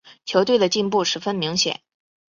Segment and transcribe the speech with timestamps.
[0.25, 1.79] 球队的进步十分明显。